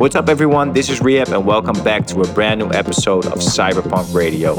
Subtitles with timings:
[0.00, 0.72] What's up, everyone?
[0.72, 4.54] This is R3HAB, and welcome back to a brand new episode of CYB3RPVNK Radio.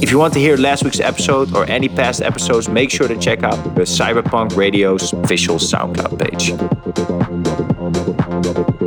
[0.00, 3.18] If you want to hear last week's episode or any past episodes, make sure to
[3.18, 7.09] check out the CYB3RPVNK Radio's official SoundCloud page.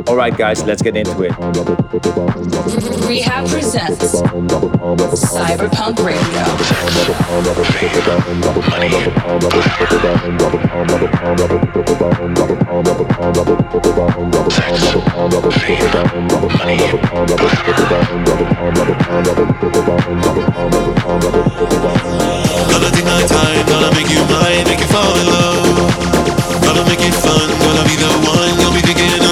[0.06, 1.32] All right, guys, let's get into it.
[1.32, 6.44] R3HAB presents CYB3RPVNK Radio.
[22.70, 26.62] Gonna take my time, gonna make you mine, make you fall in love.
[26.62, 29.23] Gonna make it fun, gonna be the one you'll be thinking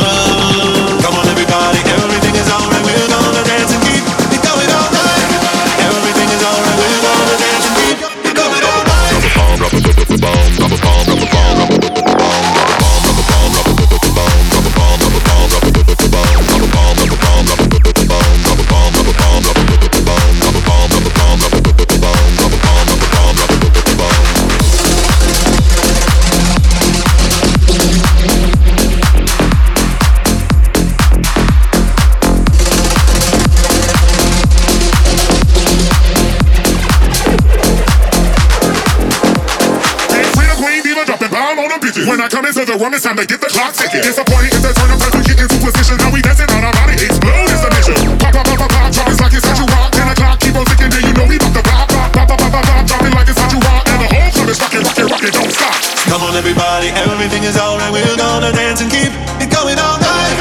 [42.33, 44.01] come into the room, it's time to get the clock ticking.
[44.01, 46.01] Disappointing is the turn up as we kick into position.
[46.01, 47.97] Now we dancing on our body, explode is the mission.
[48.17, 49.93] Pop, pop, pop, pop, pop, drop it like it's you rock.
[49.93, 52.41] Ten o'clock, keep on ticking, then you know we about to pop, pop, pop, pop,
[52.41, 53.85] pop, pop, drop it like it's you rock.
[53.85, 55.77] And the whole club is rocking, rocking, rocking, don't stop.
[56.09, 57.93] Come on, everybody, everything is alright.
[57.93, 60.33] We're gonna dance and keep it going all night.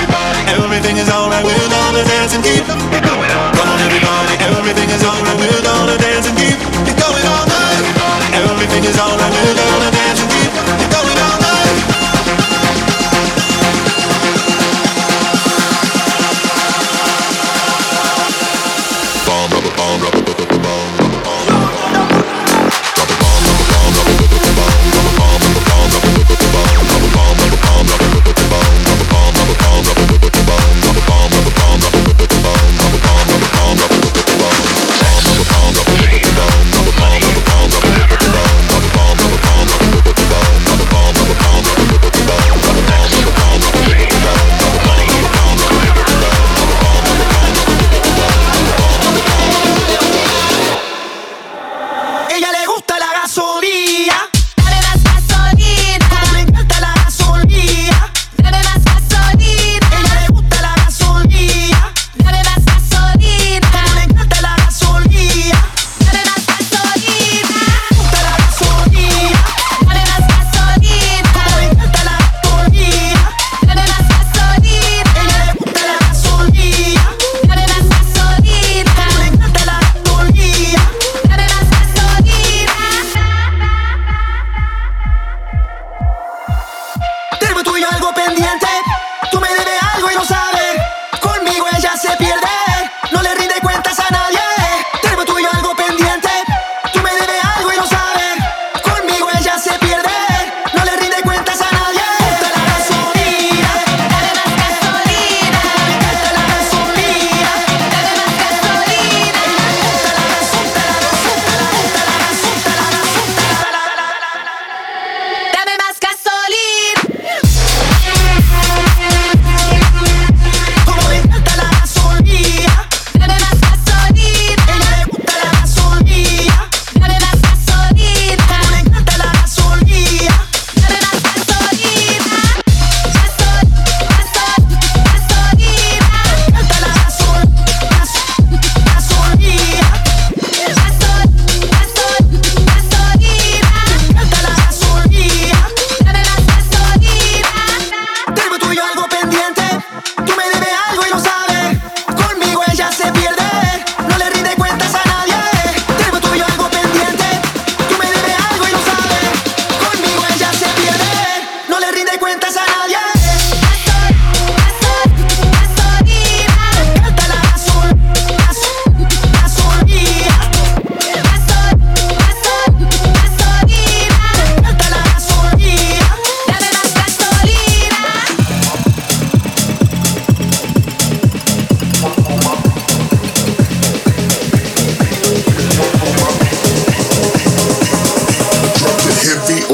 [0.47, 1.43] Everything is alright.
[1.43, 3.51] We're gonna dance and keep it going all.
[3.51, 5.35] Come on, everybody, everything is alright.
[5.35, 7.83] We're gonna dance and keep it going all night.
[8.31, 9.31] Everything is alright.
[9.43, 9.80] We're gonna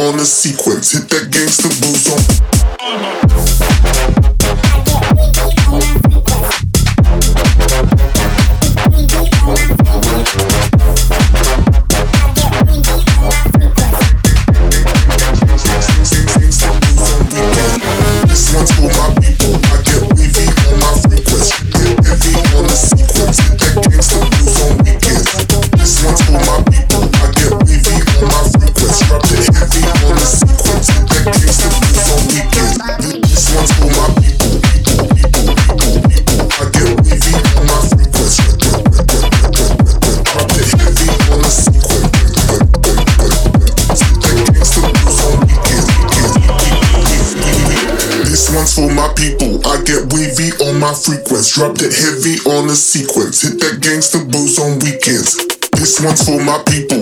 [0.07, 0.93] on the sequence.
[0.93, 3.26] Hit that gangster booze on.
[51.57, 53.41] Drop that heavy on the sequence.
[53.41, 55.33] Hit that gangster booze on weekends.
[55.73, 56.96] This one's for my people.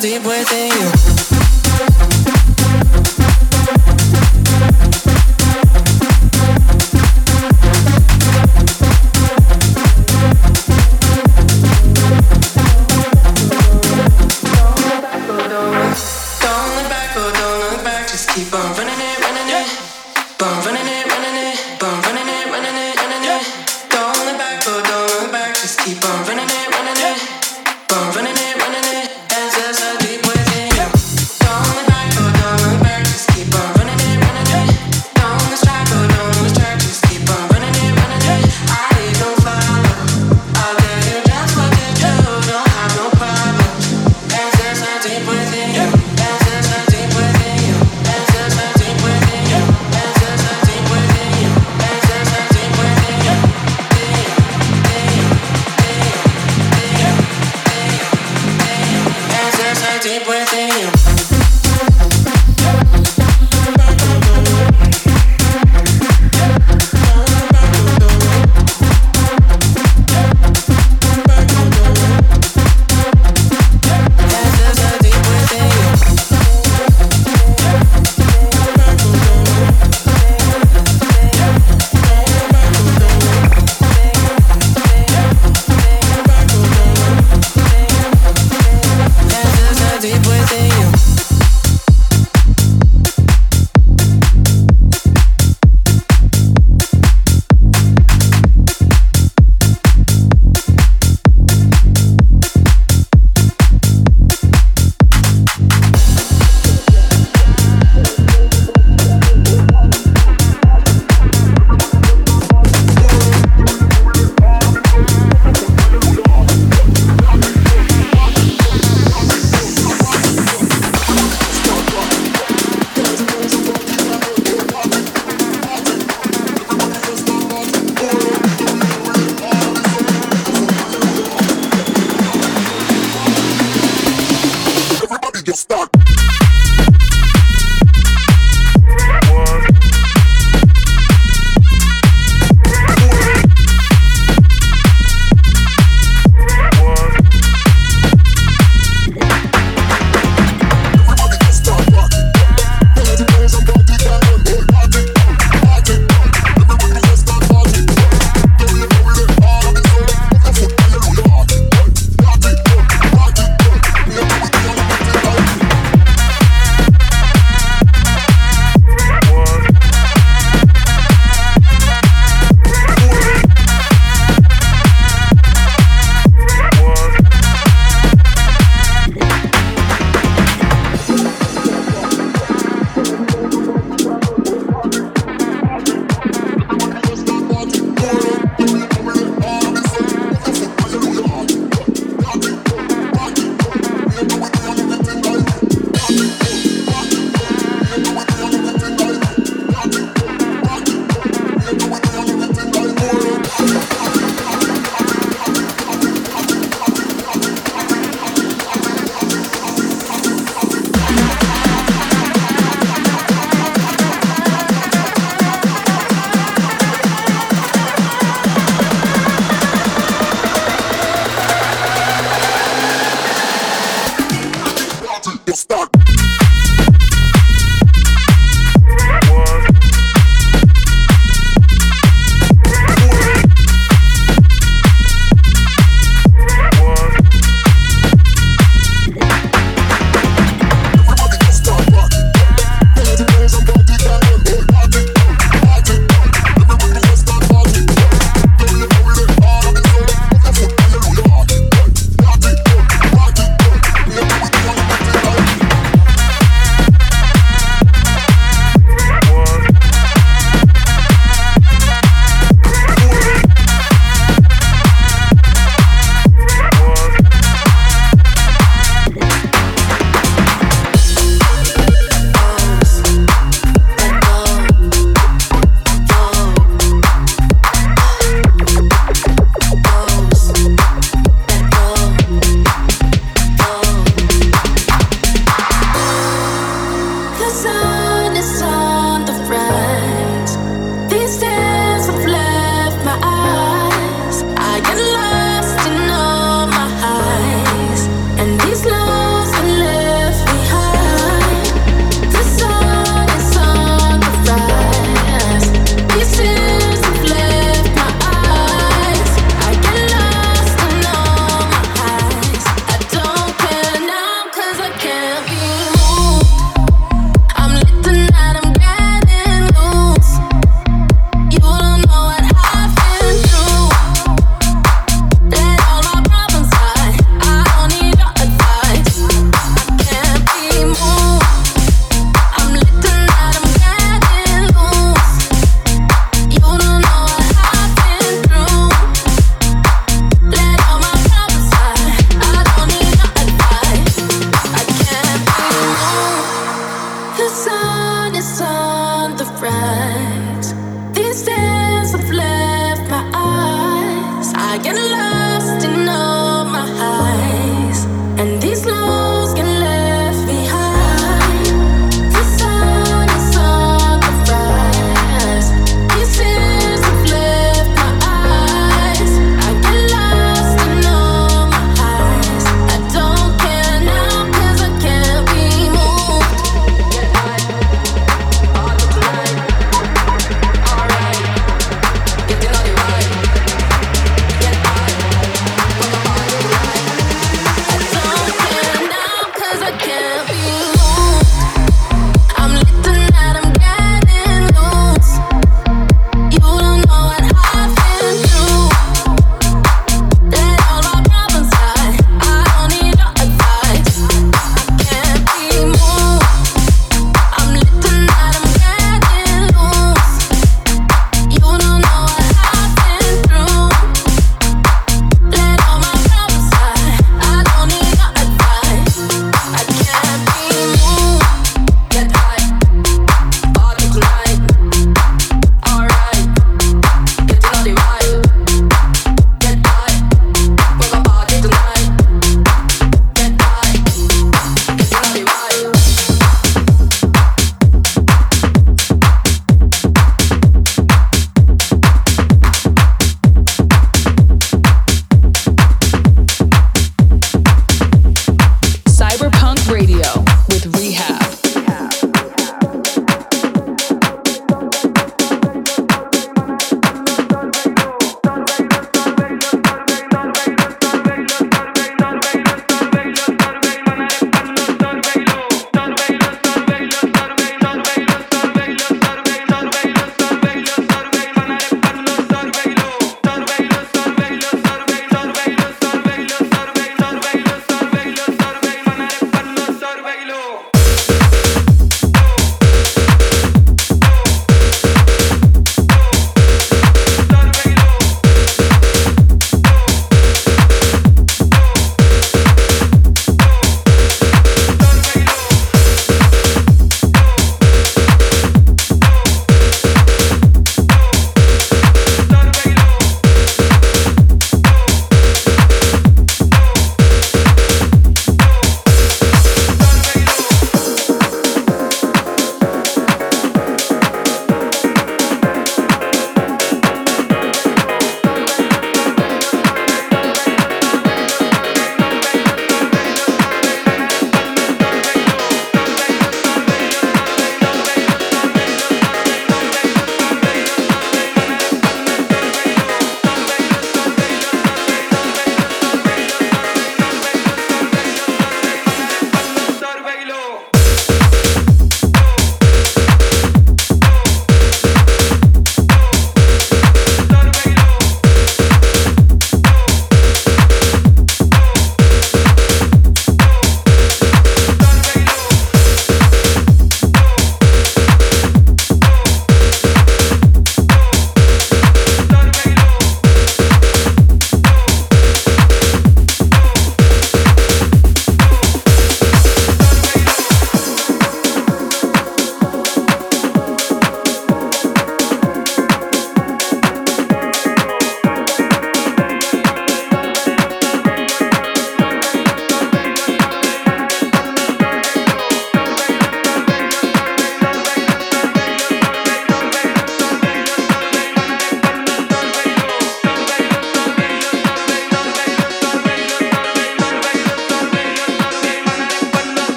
[0.00, 0.57] deep within.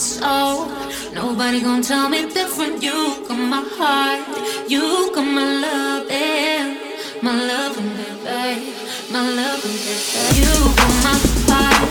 [0.00, 0.66] Soul.
[1.12, 2.82] Nobody gonna tell me different.
[2.82, 4.20] You come my heart,
[4.68, 6.74] you come my love, yeah.
[7.22, 8.72] My love and baby,
[9.12, 10.40] my love and baby.
[10.40, 11.16] You come my
[11.48, 11.90] heart.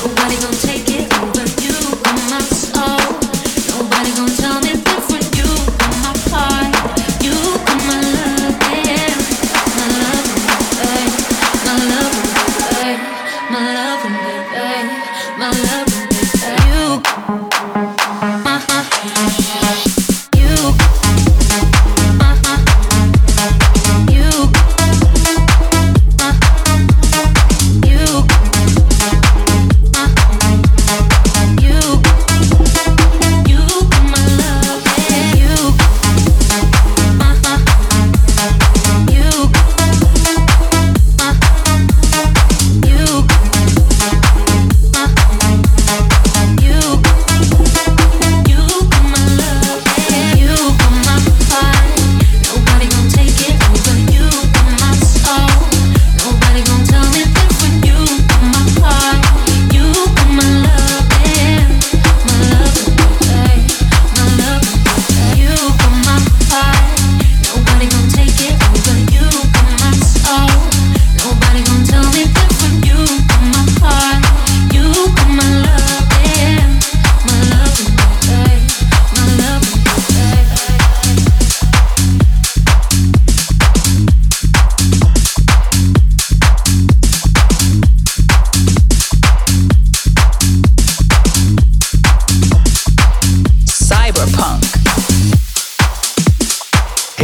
[0.00, 3.04] Nobody gonna take it over you, come my soul.
[3.68, 4.81] Nobody gonna tell me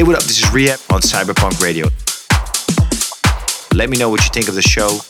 [0.09, 0.23] what up?
[0.23, 1.87] This is R3HAB on CYB3RPVNK Radio.
[3.75, 5.01] Let me know what you think of the show.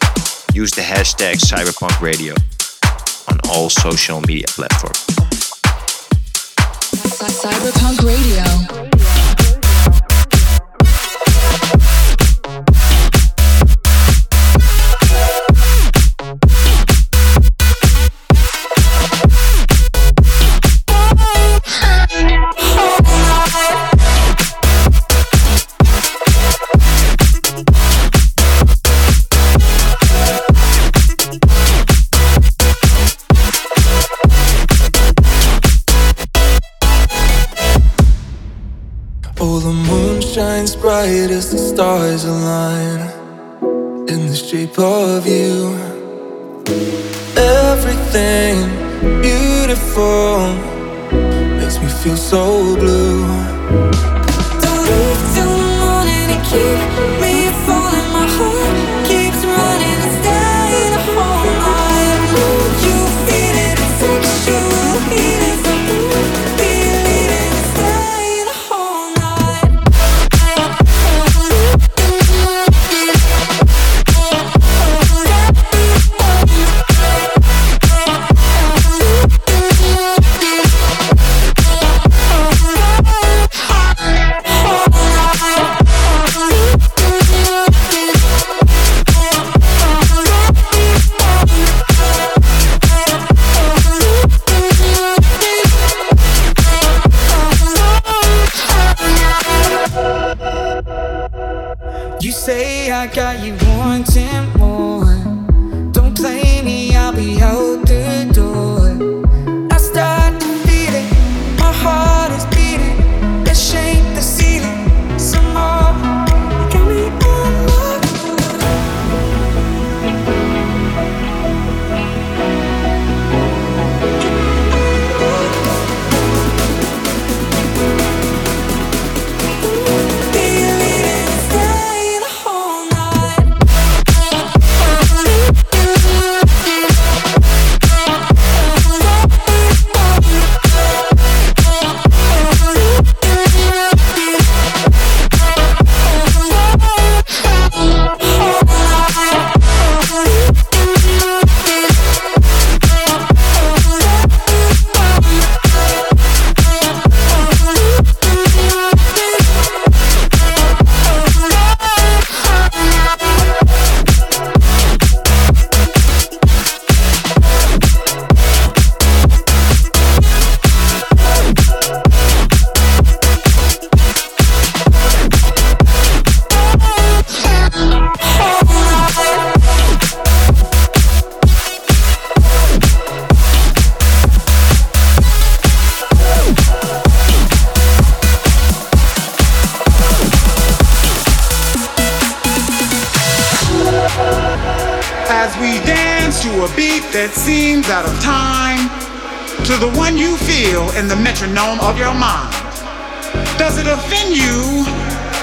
[0.52, 2.34] Use the hashtag CYB3RPVNK Radio
[3.28, 4.98] on all social media platforms.
[7.14, 8.97] CYB3RPVNK Radio.
[40.88, 43.00] Bright as the stars align
[44.08, 45.76] in the shape of you.
[47.68, 48.54] Everything
[49.20, 50.38] beautiful
[51.60, 53.26] makes me feel so blue.
[54.62, 56.80] Don't leave till morning and keep
[57.20, 57.47] me
[103.18, 103.67] you.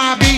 [0.00, 0.29] My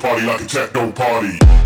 [0.00, 1.59] party like a techno party.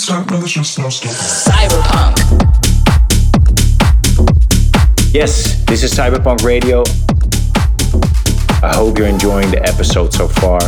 [0.00, 0.74] CYB3RPVNK.
[5.12, 6.82] Yes, this is CYB3RPVNK Radio.
[8.62, 10.60] I hope you're enjoying the episode so far.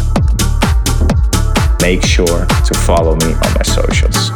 [1.80, 4.30] Make sure to follow me on my socials.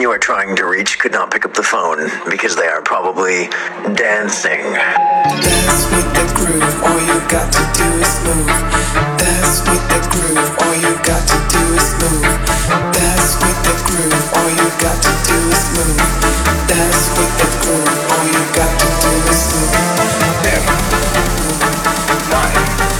[0.00, 2.82] Person you are trying to reach could not pick up the phone because they are
[2.82, 3.48] probably
[3.96, 4.62] dancing.
[4.72, 8.46] Dance with groove, all you got to do is move.
[9.18, 12.24] Dance with groove, all you got to do is move.
[12.96, 16.00] Dance with groove, all you got to do is move.
[16.68, 19.74] Dance with groove, all you got to do is move.
[20.44, 20.62] Ten,
[22.30, 22.99] nine,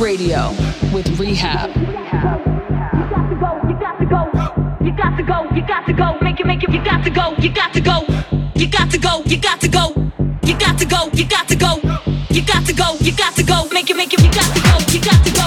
[0.00, 0.48] Radio
[0.94, 1.76] with R3HAB.
[1.76, 1.92] You
[3.04, 4.30] got to go, you got to go,
[4.80, 6.18] you got to go, You got to go.
[6.22, 8.06] make it, make it, you got to go, you got to go,
[8.54, 9.94] you got to go, you got to go,
[10.42, 11.76] you got to go, you got to go,
[12.30, 14.62] you got to go, you got to go, make it, make it, you got to
[14.62, 15.39] go, you got to go.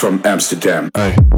[0.00, 0.90] From Amsterdam.
[0.94, 1.29] Hey.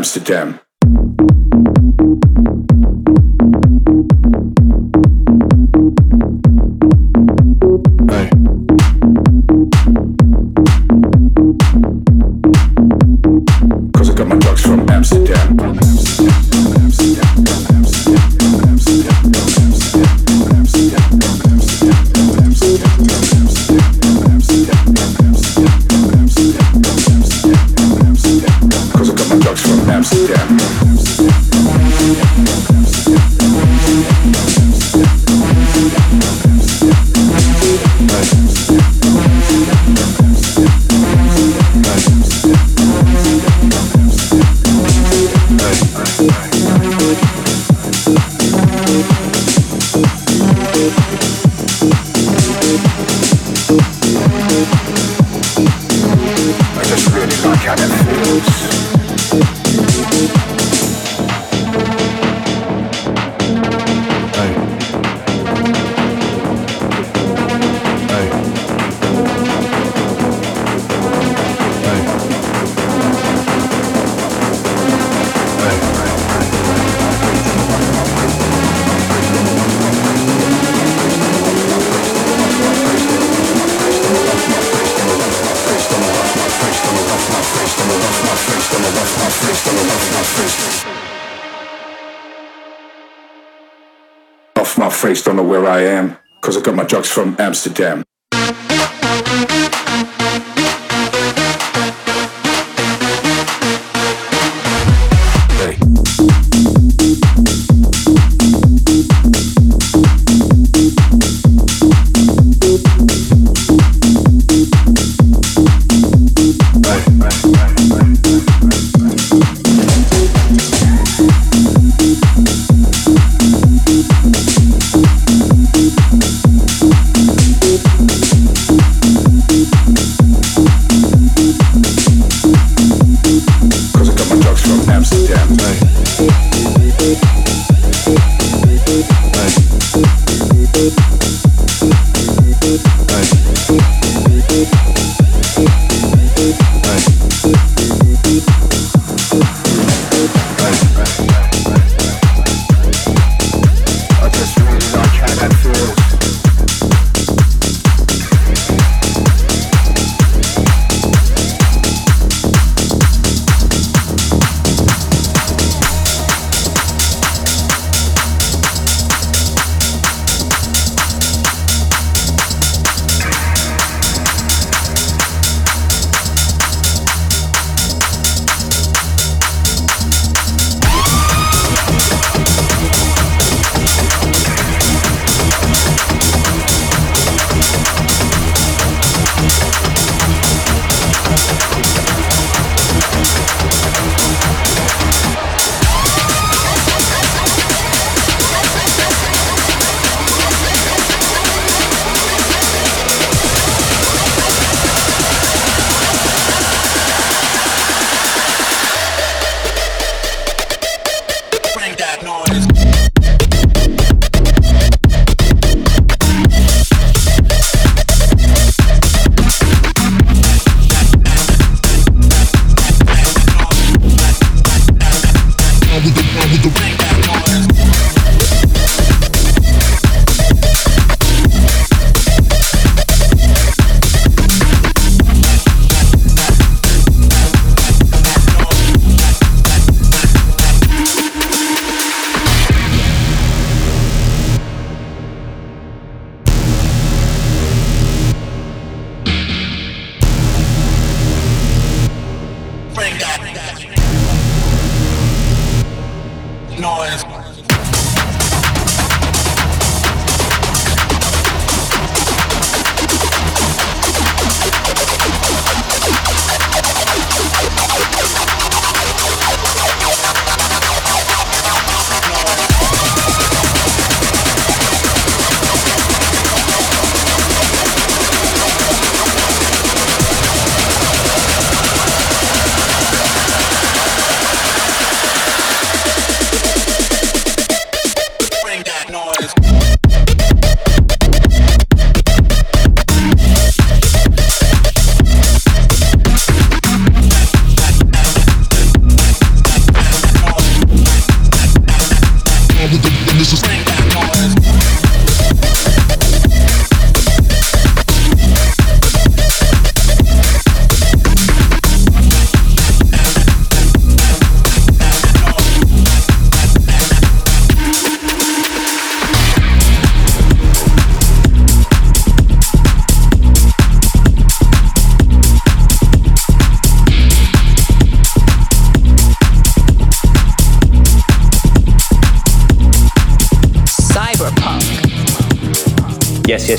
[0.00, 0.63] My
[95.14, 98.02] from don't know where I am, cause I got my drugs from Amsterdam.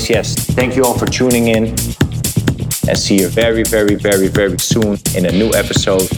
[0.08, 0.34] Yes.
[0.34, 1.64] Thank you all for tuning in.
[2.88, 6.08] And see you very, very, very, very soon in a new episode